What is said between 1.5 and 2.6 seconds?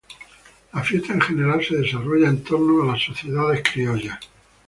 se desarrolla en